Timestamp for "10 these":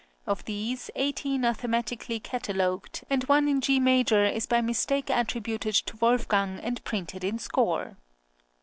0.25-0.89